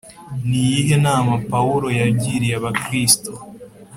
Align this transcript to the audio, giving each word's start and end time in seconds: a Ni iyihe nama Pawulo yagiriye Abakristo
a 0.31 0.35
Ni 0.47 0.59
iyihe 0.65 0.95
nama 1.05 1.33
Pawulo 1.51 1.87
yagiriye 1.99 2.53
Abakristo 2.59 3.31